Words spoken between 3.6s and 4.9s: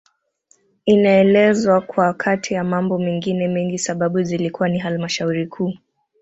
sababu zilikuwa ni